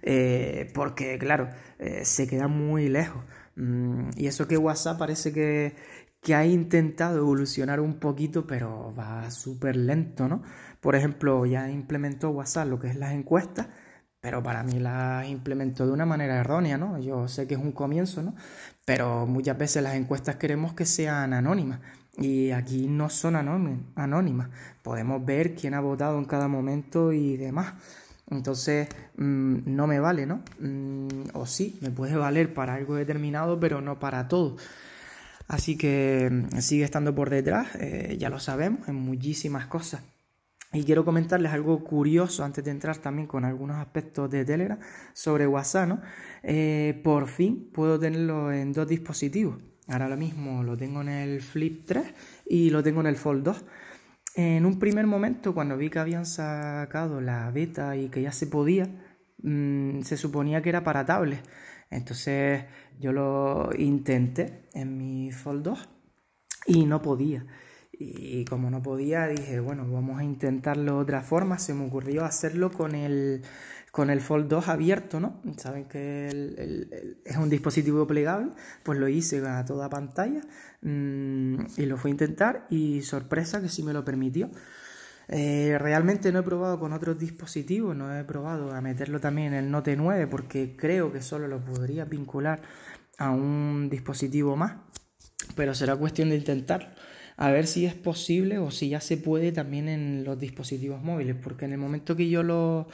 eh, 0.02 0.70
porque 0.74 1.18
claro, 1.18 1.48
eh, 1.78 2.04
se 2.04 2.28
queda 2.28 2.48
muy 2.48 2.88
lejos. 2.88 3.24
Mm, 3.56 4.10
y 4.16 4.26
eso 4.28 4.46
que 4.46 4.56
WhatsApp 4.56 4.98
parece 4.98 5.32
que, 5.32 5.74
que 6.22 6.34
ha 6.34 6.46
intentado 6.46 7.18
evolucionar 7.18 7.80
un 7.80 7.98
poquito, 7.98 8.46
pero 8.46 8.94
va 8.96 9.30
súper 9.30 9.76
lento, 9.76 10.28
¿no? 10.28 10.42
Por 10.80 10.94
ejemplo, 10.96 11.44
ya 11.46 11.68
implementó 11.70 12.30
WhatsApp 12.30 12.68
lo 12.68 12.78
que 12.78 12.88
es 12.88 12.96
las 12.96 13.12
encuestas, 13.12 13.68
pero 14.22 14.40
para 14.40 14.62
mí 14.62 14.78
las 14.78 15.28
implementó 15.28 15.84
de 15.84 15.92
una 15.92 16.06
manera 16.06 16.38
errónea, 16.38 16.78
¿no? 16.78 16.96
Yo 17.00 17.26
sé 17.26 17.48
que 17.48 17.54
es 17.54 17.60
un 17.60 17.72
comienzo, 17.72 18.22
¿no? 18.22 18.36
Pero 18.84 19.26
muchas 19.26 19.58
veces 19.58 19.82
las 19.82 19.96
encuestas 19.96 20.36
queremos 20.36 20.74
que 20.74 20.86
sean 20.86 21.32
anónimas 21.32 21.80
y 22.16 22.52
aquí 22.52 22.86
no 22.86 23.10
son 23.10 23.34
anónimas. 23.96 24.48
Podemos 24.82 25.24
ver 25.26 25.56
quién 25.56 25.74
ha 25.74 25.80
votado 25.80 26.18
en 26.18 26.24
cada 26.26 26.46
momento 26.46 27.12
y 27.12 27.36
demás. 27.36 27.74
Entonces, 28.30 28.88
mm, 29.16 29.56
no 29.66 29.88
me 29.88 29.98
vale, 29.98 30.24
¿no? 30.24 30.42
Mm, 30.60 31.08
o 31.34 31.44
sí, 31.46 31.78
me 31.82 31.90
puede 31.90 32.16
valer 32.16 32.54
para 32.54 32.74
algo 32.74 32.94
determinado, 32.94 33.58
pero 33.58 33.80
no 33.80 33.98
para 33.98 34.28
todo. 34.28 34.56
Así 35.48 35.76
que 35.76 36.46
sigue 36.60 36.84
estando 36.84 37.14
por 37.14 37.28
detrás, 37.28 37.74
eh, 37.80 38.16
ya 38.20 38.30
lo 38.30 38.38
sabemos, 38.38 38.88
en 38.88 38.94
muchísimas 38.94 39.66
cosas. 39.66 40.02
Y 40.74 40.84
quiero 40.84 41.04
comentarles 41.04 41.52
algo 41.52 41.84
curioso 41.84 42.44
antes 42.44 42.64
de 42.64 42.70
entrar 42.70 42.96
también 42.96 43.28
con 43.28 43.44
algunos 43.44 43.76
aspectos 43.76 44.30
de 44.30 44.44
Telegram 44.44 44.78
sobre 45.12 45.46
WhatsApp. 45.46 45.88
¿no? 45.88 46.00
Eh, 46.42 46.98
por 47.04 47.28
fin 47.28 47.70
puedo 47.72 47.98
tenerlo 47.98 48.50
en 48.50 48.72
dos 48.72 48.88
dispositivos. 48.88 49.56
Ahora 49.88 50.16
mismo 50.16 50.62
lo 50.62 50.76
tengo 50.76 51.02
en 51.02 51.08
el 51.08 51.42
Flip 51.42 51.84
3 51.84 52.14
y 52.46 52.70
lo 52.70 52.82
tengo 52.82 53.00
en 53.00 53.06
el 53.08 53.16
Fold 53.16 53.44
2. 53.44 53.64
En 54.34 54.64
un 54.64 54.78
primer 54.78 55.06
momento, 55.06 55.52
cuando 55.52 55.76
vi 55.76 55.90
que 55.90 55.98
habían 55.98 56.24
sacado 56.24 57.20
la 57.20 57.50
beta 57.50 57.94
y 57.96 58.08
que 58.08 58.22
ya 58.22 58.32
se 58.32 58.46
podía, 58.46 58.88
mm, 59.42 60.00
se 60.00 60.16
suponía 60.16 60.62
que 60.62 60.70
era 60.70 60.84
para 60.84 61.04
tablet. 61.04 61.42
Entonces 61.90 62.64
yo 62.98 63.12
lo 63.12 63.68
intenté 63.76 64.68
en 64.72 64.96
mi 64.96 65.32
Fold 65.32 65.64
2 65.64 65.88
y 66.66 66.86
no 66.86 67.02
podía. 67.02 67.44
Y 68.04 68.44
como 68.44 68.70
no 68.70 68.82
podía, 68.82 69.26
dije, 69.26 69.60
bueno, 69.60 69.86
vamos 69.90 70.18
a 70.18 70.24
intentarlo 70.24 70.96
de 70.96 71.02
otra 71.02 71.22
forma. 71.22 71.58
Se 71.58 71.74
me 71.74 71.86
ocurrió 71.86 72.24
hacerlo 72.24 72.70
con 72.70 72.94
el, 72.94 73.42
con 73.92 74.10
el 74.10 74.20
Fold 74.20 74.48
2 74.48 74.68
abierto, 74.68 75.20
¿no? 75.20 75.40
Saben 75.58 75.84
que 75.84 77.18
es 77.24 77.36
un 77.36 77.48
dispositivo 77.48 78.06
plegable, 78.06 78.52
pues 78.82 78.98
lo 78.98 79.06
hice 79.08 79.46
a 79.46 79.64
toda 79.64 79.88
pantalla 79.88 80.40
mm, 80.80 81.56
y 81.76 81.86
lo 81.86 81.96
fue 81.96 82.10
a 82.10 82.12
intentar 82.12 82.66
y 82.70 83.02
sorpresa 83.02 83.60
que 83.60 83.68
sí 83.68 83.82
me 83.82 83.92
lo 83.92 84.04
permitió. 84.04 84.50
Eh, 85.28 85.76
realmente 85.78 86.32
no 86.32 86.40
he 86.40 86.42
probado 86.42 86.80
con 86.80 86.92
otros 86.92 87.18
dispositivos, 87.18 87.94
no 87.94 88.18
he 88.18 88.24
probado 88.24 88.72
a 88.72 88.80
meterlo 88.80 89.20
también 89.20 89.48
en 89.48 89.64
el 89.64 89.70
Note 89.70 89.94
9 89.94 90.26
porque 90.26 90.74
creo 90.76 91.12
que 91.12 91.22
solo 91.22 91.46
lo 91.46 91.64
podría 91.64 92.04
vincular 92.04 92.60
a 93.18 93.30
un 93.30 93.88
dispositivo 93.88 94.56
más, 94.56 94.76
pero 95.54 95.74
será 95.74 95.96
cuestión 95.96 96.30
de 96.30 96.36
intentarlo 96.36 96.88
a 97.36 97.50
ver 97.50 97.66
si 97.66 97.86
es 97.86 97.94
posible 97.94 98.58
o 98.58 98.70
si 98.70 98.88
ya 98.90 99.00
se 99.00 99.16
puede 99.16 99.52
también 99.52 99.88
en 99.88 100.24
los 100.24 100.38
dispositivos 100.38 101.02
móviles, 101.02 101.36
porque 101.36 101.64
en 101.64 101.72
el 101.72 101.78
momento 101.78 102.16
que 102.16 102.28
yo 102.28 102.42
lo, 102.42 102.88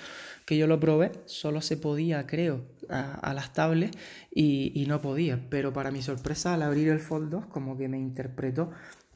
que 0.47 0.57
yo 0.57 0.67
lo 0.67 0.81
probé, 0.81 1.13
solo 1.27 1.61
se 1.61 1.77
podía, 1.77 2.27
creo, 2.27 2.63
a, 2.89 3.35
las 3.35 3.53
tablets 3.53 3.99
y, 4.31 4.85
no 4.89 5.03
podía, 5.03 5.41
pero 5.51 5.73
para 5.73 5.91
mi 5.91 6.03
sorpresa 6.03 6.55
al 6.55 6.63
abrir 6.63 6.89
el 6.89 7.01
Fold 7.01 7.31
2 7.31 7.47
como 7.47 7.77
que 7.77 7.89
me 7.89 7.99
interpretó 7.99 8.71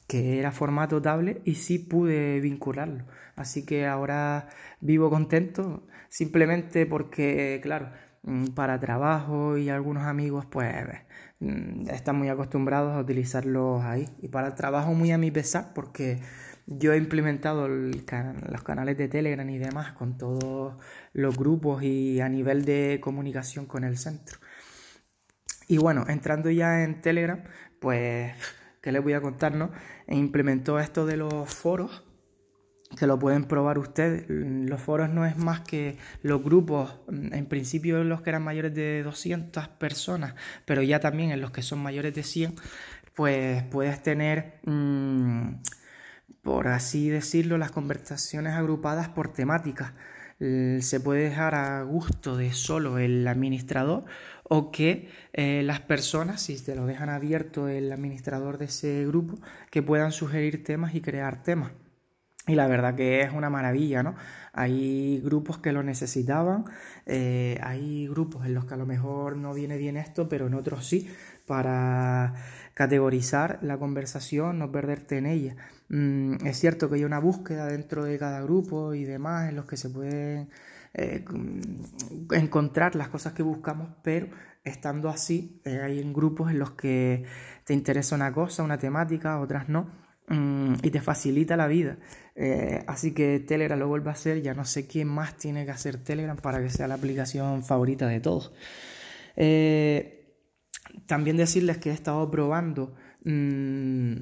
que 0.07 0.39
era 0.39 0.53
formato 0.53 1.01
tablet 1.01 1.41
y 1.47 1.55
sí 1.55 1.79
pude 1.79 2.41
vincularlo. 2.41 3.05
Así 3.35 3.65
que 3.65 3.87
ahora 3.87 4.49
vivo 4.81 5.09
contento 5.09 5.87
simplemente 6.11 6.85
porque, 6.85 7.61
claro, 7.63 7.91
mm, 8.25 8.49
para 8.49 8.79
trabajo 8.79 9.57
y 9.57 9.71
algunos 9.71 10.05
amigos, 10.05 10.45
pues 10.45 10.75
están 11.89 12.17
muy 12.17 12.29
acostumbrados 12.29 12.95
a 12.95 13.01
utilizarlos 13.01 13.83
ahí. 13.85 14.09
Y 14.21 14.29
para 14.29 14.49
el 14.49 14.55
trabajo 14.55 14.95
muy 14.95 15.13
a 15.13 15.19
mi 15.19 15.31
pesar, 15.31 15.73
porque 15.75 16.21
yo 16.67 16.93
he 16.93 16.97
implementado 16.97 17.69
los 17.69 18.63
canales 18.63 18.97
de 18.97 19.09
Telegram 19.09 19.49
y 19.49 19.59
demás 19.59 19.93
con 19.93 20.17
todos 20.17 20.75
los 21.13 21.37
grupos 21.37 21.83
y 21.83 22.21
a 22.21 22.29
nivel 22.29 22.65
de 22.65 23.01
comunicación 23.03 23.67
con 23.67 23.85
el 23.85 23.97
centro. 23.99 24.39
Y 25.69 25.79
bueno, 25.79 26.05
entrando 26.09 26.51
ya 26.51 26.85
en 26.85 27.01
Telegram, 27.01 27.43
pues, 27.81 28.33
¿qué 28.81 28.93
les 28.93 29.03
voy 29.03 29.15
a 29.15 29.21
contar? 29.21 29.55
No? 29.55 29.71
E 30.07 30.17
implementó 30.17 30.79
esto 30.79 31.07
de 31.07 31.17
los 31.17 31.53
foros 31.53 32.05
que 32.99 33.07
lo 33.07 33.19
pueden 33.19 33.45
probar 33.45 33.79
ustedes. 33.79 34.25
Los 34.29 34.81
foros 34.81 35.11
no 35.11 35.27
es 35.27 35.37
más 35.37 35.61
que 35.61 35.97
los 36.23 36.43
grupos, 36.43 37.01
mm, 37.09 37.35
en 37.35 37.47
principio 37.47 38.05
los 38.05 38.23
que 38.23 38.31
eran 38.31 38.43
mayores 38.43 38.75
de 38.75 39.03
200 39.03 39.69
personas, 39.69 40.35
pero 40.65 40.83
ya 40.83 41.01
también 41.01 41.31
en 41.31 41.41
los 41.41 41.51
que 41.51 41.63
son 41.63 41.81
mayores 41.81 42.15
de 42.15 42.23
100, 42.23 42.55
pues 43.15 43.63
puedes 43.65 44.03
tener, 44.03 44.61
mm, 44.65 45.57
por 46.43 46.69
así 46.69 47.09
decirlo, 47.09 47.59
las 47.59 47.71
conversaciones 47.73 48.55
agrupadas 48.55 49.09
por 49.09 49.33
temáticas. 49.33 49.93
Se 50.81 50.99
puede 51.01 51.23
dejar 51.29 51.55
a 51.55 51.83
gusto 51.85 52.37
de 52.37 52.53
solo 52.53 52.99
el 52.99 53.29
administrador 53.29 54.05
o 54.43 54.73
que 54.73 55.09
eh, 55.33 55.63
las 55.65 55.81
personas, 55.81 56.43
si 56.43 56.61
te 56.63 56.75
lo 56.75 56.85
dejan 56.87 57.09
abierto 57.11 57.69
el 57.69 57.93
administrador 57.93 58.59
de 58.59 58.67
ese 58.67 59.07
grupo, 59.07 59.39
que 59.71 59.83
puedan 59.83 60.13
sugerir 60.13 60.65
temas 60.65 60.95
y 60.95 61.01
crear 61.01 61.43
temas. 61.43 61.73
Y 62.47 62.57
la 62.57 62.67
verdad 62.67 62.97
que 62.97 63.21
es 63.21 63.33
una 63.33 63.51
maravilla, 63.51 64.03
¿no? 64.03 64.17
Hay 64.53 65.21
grupos 65.21 65.59
que 65.59 65.73
lo 65.73 65.83
necesitaban, 65.85 66.65
eh, 67.07 67.59
hay 67.63 68.09
grupos 68.09 68.45
en 68.47 68.55
los 68.55 68.65
que 68.65 68.75
a 68.75 68.77
lo 68.77 68.85
mejor 68.85 69.37
no 69.37 69.55
viene 69.55 69.77
bien 69.79 69.97
esto, 69.97 70.29
pero 70.29 70.49
en 70.49 70.55
otros 70.55 70.87
sí, 70.87 71.09
para 71.47 72.35
categorizar 72.75 73.61
la 73.63 73.79
conversación, 73.79 74.59
no 74.59 74.73
perderte 74.73 75.19
en 75.19 75.27
ella. 75.27 75.57
Mm, 75.89 76.45
es 76.45 76.59
cierto 76.59 76.89
que 76.89 76.97
hay 76.97 77.05
una 77.05 77.21
búsqueda 77.21 77.67
dentro 77.67 78.05
de 78.05 78.19
cada 78.19 78.43
grupo 78.43 78.93
y 78.95 79.05
demás 79.05 79.49
en 79.49 79.57
los 79.57 79.67
que 79.67 79.77
se 79.77 79.89
pueden 79.91 80.51
eh, 80.95 81.25
encontrar 82.33 82.97
las 82.97 83.09
cosas 83.09 83.35
que 83.35 83.43
buscamos, 83.45 83.89
pero 84.03 84.29
estando 84.65 85.09
así, 85.11 85.61
eh, 85.65 85.81
hay 85.81 86.03
grupos 86.13 86.51
en 86.51 86.59
los 86.59 86.73
que 86.73 87.25
te 87.65 87.73
interesa 87.73 88.17
una 88.17 88.33
cosa, 88.33 88.65
una 88.65 88.79
temática, 88.79 89.39
otras 89.41 89.69
no 89.69 90.02
Mm, 90.33 90.77
y 90.83 90.91
te 90.91 91.03
facilita 91.03 91.59
la 91.59 91.67
vida. 91.67 91.99
Eh, 92.35 92.83
así 92.87 93.13
que 93.13 93.39
Telegram 93.39 93.79
lo 93.79 93.87
vuelve 93.87 94.09
a 94.09 94.15
hacer, 94.15 94.41
ya 94.41 94.55
no 94.55 94.65
sé 94.65 94.87
quién 94.87 95.07
más 95.07 95.37
tiene 95.37 95.67
que 95.67 95.73
hacer 95.73 96.03
Telegram 96.03 96.39
para 96.39 96.63
que 96.63 96.71
sea 96.71 96.89
la 96.89 96.95
aplicación 96.95 97.63
favorita 97.63 98.07
de 98.09 98.21
todos. 98.21 98.55
Eh, 99.37 100.39
también 101.07 101.37
decirles 101.37 101.77
que 101.77 101.91
he 101.91 101.93
estado 101.93 102.31
probando 102.31 102.95
mm, 103.25 104.13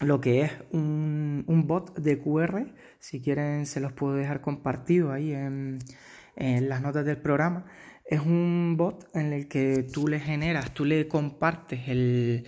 lo 0.00 0.20
que 0.20 0.42
es 0.42 0.52
un, 0.72 1.44
un, 1.46 1.66
bot 1.68 1.96
de 1.96 2.18
QR, 2.18 2.74
si 2.98 3.22
quieren 3.22 3.66
se 3.66 3.78
los 3.78 3.92
puedo 3.92 4.14
dejar 4.14 4.40
compartido 4.40 5.12
ahí 5.12 5.32
en, 5.32 5.78
en 6.34 6.68
las 6.68 6.82
notas 6.82 7.04
del 7.04 7.18
programa 7.18 7.66
es 8.08 8.20
un 8.20 8.76
bot 8.78 9.06
en 9.14 9.34
el 9.34 9.48
que 9.48 9.82
tú 9.82 10.08
le 10.08 10.18
generas, 10.18 10.72
tú 10.72 10.86
le 10.86 11.06
compartes 11.08 11.88
el, 11.88 12.46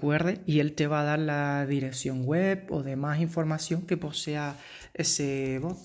QR 0.00 0.38
y 0.46 0.60
él 0.60 0.74
te 0.74 0.86
va 0.86 1.00
a 1.00 1.04
dar 1.04 1.18
la 1.18 1.66
dirección 1.66 2.24
web 2.24 2.66
o 2.70 2.84
demás 2.84 3.20
información 3.20 3.82
que 3.82 3.96
posea 3.96 4.56
ese 4.94 5.58
bot 5.58 5.78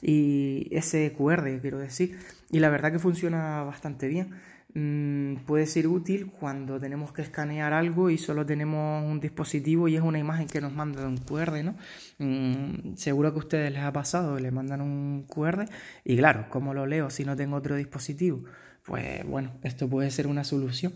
y 0.00 0.68
ese 0.70 1.12
QR, 1.12 1.60
quiero 1.60 1.78
decir. 1.78 2.16
Y 2.50 2.60
la 2.60 2.70
verdad 2.70 2.92
que 2.92 3.00
funciona 3.00 3.64
bastante 3.64 4.06
bien. 4.06 4.40
Mm, 4.72 5.36
puede 5.46 5.66
ser 5.66 5.88
útil 5.88 6.30
cuando 6.30 6.78
tenemos 6.78 7.12
que 7.12 7.22
escanear 7.22 7.72
algo 7.72 8.08
y 8.08 8.18
solo 8.18 8.46
tenemos 8.46 9.04
un 9.04 9.18
dispositivo 9.18 9.88
y 9.88 9.96
es 9.96 10.02
una 10.02 10.18
imagen 10.18 10.46
que 10.46 10.60
nos 10.60 10.72
manda 10.72 11.00
de 11.00 11.08
un 11.08 11.16
QR, 11.16 11.64
¿no? 11.64 11.76
Mm, 12.18 12.94
seguro 12.94 13.32
que 13.32 13.40
a 13.40 13.42
ustedes 13.42 13.72
les 13.72 13.82
ha 13.82 13.92
pasado, 13.92 14.38
le 14.38 14.50
mandan 14.50 14.80
un 14.80 15.24
QR 15.28 15.64
y 16.04 16.16
claro, 16.16 16.46
¿cómo 16.50 16.72
lo 16.72 16.86
leo 16.86 17.10
si 17.10 17.24
no 17.24 17.34
tengo 17.34 17.56
otro 17.56 17.74
dispositivo? 17.74 18.44
Pues 18.84 19.26
bueno, 19.26 19.52
esto 19.62 19.88
puede 19.88 20.10
ser 20.10 20.26
una 20.26 20.44
solución. 20.44 20.92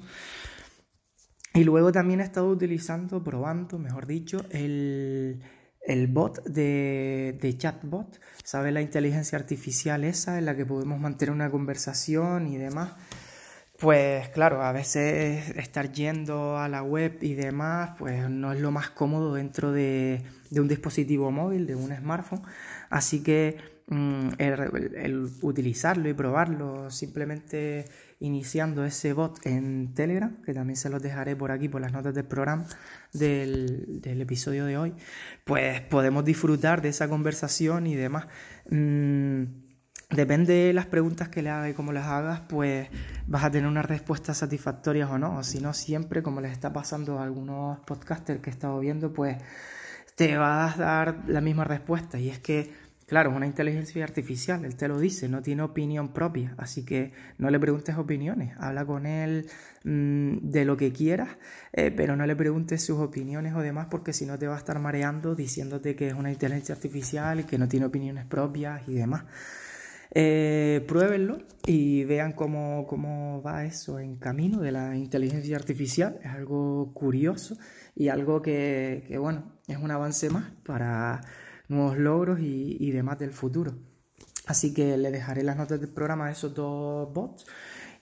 Y 1.55 1.65
luego 1.65 1.93
también 1.93 2.21
he 2.21 2.25
estado 2.25 2.49
utilizando, 2.49 3.23
probando, 3.23 3.79
mejor 3.79 4.07
dicho, 4.07 4.45
el, 4.51 5.41
bot 6.09 6.45
de, 6.45 7.39
de, 7.41 7.59
chatbot, 7.59 8.21
¿sabes? 8.43 8.73
La 8.73 8.83
inteligencia 8.83 9.39
artificial 9.39 10.03
esa 10.05 10.39
en 10.39 10.47
la 10.47 10.57
que 10.57 10.67
podemos 10.67 10.99
mantener 11.01 11.33
una 11.33 11.51
conversación 11.51 12.49
y 12.49 12.57
demás. 12.57 12.93
Pues 13.85 14.31
claro, 14.31 14.63
a 14.63 14.73
veces 14.73 15.51
estar 15.59 15.93
yendo 15.93 16.57
a 16.57 16.71
la 16.71 16.83
web 16.83 17.19
y 17.21 17.35
demás, 17.35 17.91
pues 17.99 18.31
no 18.31 18.51
es 18.51 18.59
lo 18.59 18.71
más 18.71 18.89
cómodo 18.89 19.35
dentro 19.35 19.73
de, 19.73 20.23
un 20.53 20.69
dispositivo 20.69 21.31
móvil, 21.31 21.67
de 21.67 21.75
un 21.75 21.95
smartphone. 21.95 22.41
Así 22.89 23.23
que 23.23 23.59
mm, 23.89 24.29
el, 24.39 25.29
utilizarlo 25.43 26.09
y 26.09 26.15
probarlo, 26.15 26.91
simplemente 26.91 27.85
iniciando 28.21 28.87
ese 28.87 29.13
bot 29.13 29.45
en 29.45 29.93
Telegram, 29.93 30.35
que 30.41 30.55
también 30.55 30.79
se 30.79 30.89
los 30.89 31.03
dejaré 31.03 31.37
por 31.37 31.51
aquí, 31.51 31.69
por 31.69 31.83
las 31.83 31.93
notas 31.93 32.15
del 32.15 32.25
programa 32.25 32.65
del, 33.13 34.01
episodio 34.03 34.65
de 34.65 34.79
hoy, 34.79 34.95
pues 35.45 35.83
podemos 35.83 36.25
disfrutar 36.25 36.81
de 36.81 36.89
esa 36.89 37.07
conversación 37.07 37.87
y 37.87 37.97
demás. 37.97 38.29
Mm, 38.71 39.64
Depende 40.15 40.55
de 40.55 40.73
las 40.73 40.87
preguntas 40.87 41.29
que 41.29 41.43
le 41.43 41.51
hagas 41.51 41.71
y 41.71 41.75
cómo 41.75 41.93
las 41.93 42.07
hagas, 42.07 42.41
pues 42.49 42.89
vas 43.27 43.43
a 43.43 43.51
tener 43.51 43.69
unas 43.69 43.85
respuestas 43.85 44.39
satisfactorias 44.39 45.11
o 45.11 45.19
no. 45.19 45.39
O 45.39 45.43
si 45.43 45.61
no, 45.61 45.75
siempre, 45.75 46.23
como 46.23 46.41
les 46.41 46.53
está 46.53 46.73
pasando 46.73 47.19
a 47.19 47.25
algunos 47.25 47.81
podcasters 47.81 48.41
que 48.41 48.51
he 48.51 48.53
estado 48.53 48.79
viendo, 48.79 49.13
pues 49.13 49.39
te 50.15 50.37
vas 50.37 50.79
a 50.79 50.83
dar 50.85 51.25
la 51.27 51.41
misma 51.41 51.65
respuesta. 51.65 52.21
Y 52.21 52.29
es 52.29 52.39
que, 52.39 52.71
claro, 53.07 53.31
es 53.31 53.37
una 53.37 53.47
inteligencia 53.47 54.05
artificial, 54.05 54.65
él 54.65 54.77
te 54.77 54.87
lo 54.87 55.01
dice, 55.01 55.29
no 55.29 55.43
tiene 55.43 55.63
opinión 55.63 56.13
propia. 56.13 56.55
Así 56.59 56.85
que 56.85 57.13
no 57.39 57.51
le 57.51 57.59
preguntes 57.59 57.97
opiniones, 57.97 58.57
habla 58.61 58.85
con 58.85 59.07
él 59.07 59.49
mm, 59.83 60.49
de 60.49 60.65
lo 60.65 60.77
que 60.77 60.93
quieras, 60.93 61.31
eh, 61.73 61.91
pero 61.91 62.15
no 62.15 62.25
le 62.25 62.37
preguntes 62.37 62.85
sus 62.85 63.01
opiniones 63.01 63.53
o 63.55 63.63
demás, 63.63 63.89
porque 63.91 64.13
si 64.13 64.27
no 64.27 64.39
te 64.39 64.47
va 64.47 64.55
a 64.55 64.59
estar 64.59 64.79
mareando 64.79 65.35
diciéndote 65.35 65.97
que 65.97 66.07
es 66.07 66.15
una 66.15 66.31
inteligencia 66.31 66.77
artificial 66.77 67.41
y 67.41 67.45
que 67.45 67.59
no 67.59 67.67
tiene 67.67 67.87
opiniones 67.87 68.27
propias 68.27 68.87
y 68.87 68.95
demás. 68.95 69.25
Eh, 70.11 70.85
pruébenlo 70.87 71.39
y 71.67 72.05
vean 72.05 72.33
cómo, 72.33 72.87
cómo 72.87 73.43
va 73.43 73.65
eso 73.65 73.99
en 73.99 74.17
camino 74.17 74.61
de 74.61 74.73
la 74.73 74.97
inteligencia 74.97 75.57
artificial. 75.57 76.19
Es 76.23 76.31
algo 76.31 76.93
curioso 76.95 77.57
y 77.95 78.09
algo 78.09 78.43
que, 78.43 79.05
que 79.09 79.19
bueno, 79.19 79.53
es 79.67 79.79
un 79.79 79.91
avance 79.91 80.31
más 80.31 80.53
para 80.65 81.21
nuevos 81.69 81.99
logros 81.99 82.41
y, 82.41 82.77
y 82.79 82.91
demás 82.91 83.19
del 83.19 83.33
futuro. 83.33 83.75
Así 84.47 84.75
que 84.75 84.97
le 84.99 85.11
dejaré 85.11 85.43
las 85.43 85.57
notas 85.57 85.81
del 85.81 85.91
programa 85.91 86.27
a 86.27 86.33
esos 86.33 86.55
dos 86.55 87.13
bots 87.13 87.47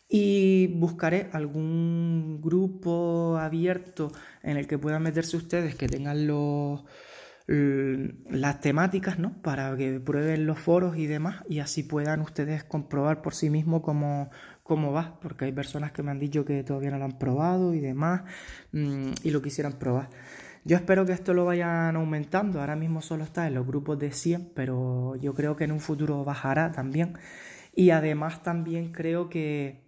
y 0.08 0.66
buscaré 0.66 1.30
algún 1.32 2.40
grupo 2.42 3.38
abierto 3.38 4.12
en 4.42 4.58
el 4.58 4.66
que 4.66 4.78
puedan 4.78 5.02
meterse 5.02 5.36
ustedes 5.36 5.74
que 5.74 5.88
tengan 5.88 6.26
los 6.26 6.84
las 7.46 8.60
temáticas, 8.60 9.18
¿no? 9.18 9.40
Para 9.42 9.76
que 9.76 10.00
prueben 10.00 10.46
los 10.46 10.58
foros 10.58 10.96
y 10.96 11.06
demás 11.06 11.42
y 11.48 11.58
así 11.58 11.82
puedan 11.82 12.20
ustedes 12.20 12.64
comprobar 12.64 13.20
por 13.22 13.34
sí 13.34 13.50
mismos 13.50 13.82
cómo, 13.82 14.30
cómo 14.62 14.92
va, 14.92 15.18
porque 15.20 15.46
hay 15.46 15.52
personas 15.52 15.92
que 15.92 16.02
me 16.02 16.10
han 16.10 16.18
dicho 16.18 16.44
que 16.44 16.62
todavía 16.62 16.90
no 16.90 16.98
lo 16.98 17.04
han 17.04 17.18
probado 17.18 17.74
y 17.74 17.80
demás 17.80 18.22
mm, 18.72 19.12
y 19.22 19.30
lo 19.30 19.42
quisieran 19.42 19.74
probar. 19.74 20.08
Yo 20.64 20.76
espero 20.76 21.04
que 21.04 21.12
esto 21.12 21.34
lo 21.34 21.44
vayan 21.44 21.96
aumentando, 21.96 22.60
ahora 22.60 22.76
mismo 22.76 23.02
solo 23.02 23.24
está 23.24 23.48
en 23.48 23.54
los 23.54 23.66
grupos 23.66 23.98
de 23.98 24.12
100, 24.12 24.52
pero 24.54 25.16
yo 25.16 25.34
creo 25.34 25.56
que 25.56 25.64
en 25.64 25.72
un 25.72 25.80
futuro 25.80 26.24
bajará 26.24 26.70
también 26.70 27.14
y 27.74 27.90
además 27.90 28.42
también 28.44 28.92
creo 28.92 29.28
que 29.28 29.82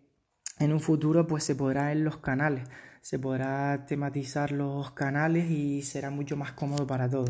en 0.59 0.73
un 0.73 0.81
futuro 0.81 1.27
pues 1.27 1.45
se 1.45 1.55
podrá 1.55 1.93
en 1.93 2.03
los 2.05 2.17
canales 2.17 2.69
se 3.05 3.19
podrá 3.19 3.85
tematizar 3.85 4.51
los 4.51 4.93
canales 4.93 5.51
y 5.51 5.83
será 5.83 6.09
mucho 6.09 6.39
más 6.39 6.53
cómodo 6.53 6.87
para 6.87 7.07
todos. 7.07 7.29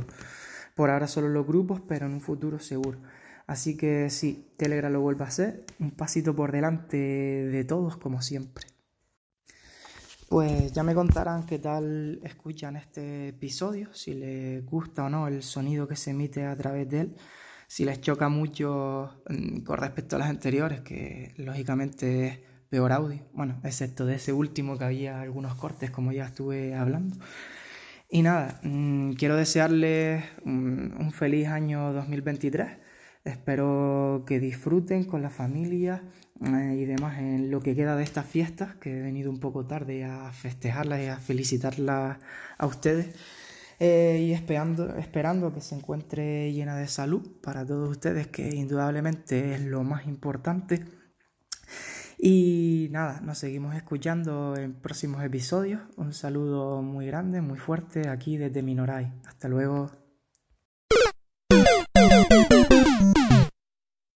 Por 0.77 0.89
ahora 0.89 1.09
solo 1.09 1.29
los 1.29 1.45
grupos, 1.45 1.81
pero 1.81 2.07
en 2.07 2.13
un 2.13 2.21
futuro 2.21 2.61
seguro. 2.61 3.01
Así 3.49 3.77
que 3.77 4.09
sí, 4.09 4.53
Telegram 4.57 4.93
lo 4.93 5.01
vuelve 5.01 5.25
a 5.25 5.27
hacer, 5.27 5.65
un 5.81 5.91
pasito 5.91 6.33
por 6.37 6.53
delante 6.53 6.97
de 6.97 7.65
todos 7.65 7.97
como 7.97 8.23
siempre. 8.23 8.67
Pues 10.29 10.73
ya 10.73 10.85
me 10.85 10.95
contarán 10.95 11.45
qué 11.45 11.59
tal 11.59 12.21
escuchan 12.23 12.77
este 12.77 13.31
episodio, 13.31 13.93
si 13.93 14.15
les 14.15 14.65
gusta 14.65 15.07
o 15.07 15.09
no 15.09 15.27
el 15.27 15.43
sonido 15.43 15.89
que 15.89 15.97
se 15.97 16.13
emite 16.13 16.47
a 16.47 16.55
través 16.57 16.89
de 16.89 17.01
él, 17.01 17.17
si 17.67 17.85
les 17.85 18.01
choca 18.01 18.29
mucho 18.29 19.25
mm, 19.29 19.63
con 19.63 19.79
respecto 19.79 20.15
a 20.15 20.21
las 20.21 20.31
anteriores, 20.31 20.83
que 20.83 21.35
lógicamente 21.37 22.54
peor 22.75 22.91
audio. 22.91 23.21
Bueno, 23.33 23.61
excepto 23.63 24.05
de 24.05 24.17
ese 24.17 24.33
último 24.33 24.77
que 24.77 24.85
había 24.85 25.21
algunos 25.21 25.55
cortes, 25.55 25.93
como 25.93 26.11
ya 26.11 26.25
estuve 26.25 26.75
hablando. 26.75 27.17
Y 28.11 28.23
nada, 28.23 28.59
mm, 28.65 29.13
quiero 29.13 29.37
desearles 29.37 30.25
un, 30.45 31.13
feliz 31.13 31.47
año 31.47 31.93
2023. 31.93 32.67
Espero 33.25 34.25
que 34.27 34.41
disfruten 34.41 35.05
con 35.05 35.23
la 35.23 35.31
familia 35.31 36.03
eh, 36.45 36.77
y 36.77 36.85
demás 36.85 37.21
en 37.21 37.49
lo 37.53 37.61
que 37.61 37.77
queda 37.77 37.95
de 37.95 38.03
estas 38.03 38.27
fiestas, 38.27 38.75
que 38.75 38.99
he 38.99 39.03
venido 39.03 39.31
un 39.31 39.39
poco 39.39 39.65
tarde 39.69 40.03
a 40.05 40.33
festejarlas 40.33 41.01
y 41.01 41.07
a 41.07 41.19
felicitarlas 41.19 42.19
a 42.59 42.67
ustedes. 42.67 43.15
Eh, 43.79 44.19
y 44.21 44.33
esperando, 44.33 44.97
esperando 44.97 45.55
que 45.55 45.61
se 45.61 45.77
encuentre 45.77 46.53
llena 46.53 46.77
de 46.77 46.89
salud 46.89 47.23
para 47.41 47.65
todos 47.65 47.89
ustedes, 47.89 48.27
que 48.27 48.49
indudablemente 48.49 49.55
es 49.55 49.61
lo 49.61 49.85
más 49.85 50.09
importante. 50.09 50.83
Y 52.19 52.89
nada, 52.91 53.21
nos 53.21 53.39
seguimos 53.39 53.75
escuchando 53.75 54.57
en 54.57 54.75
próximos 54.75 55.23
episodios. 55.23 55.83
Un 55.97 56.13
saludo 56.13 56.83
muy 56.83 57.07
grande, 57.07 57.41
muy 57.41 57.59
fuerte 57.59 58.09
aquí 58.09 58.37
desde 58.37 58.63
Minoray. 58.63 59.13
Hasta 59.27 59.49
luego. 59.49 60.04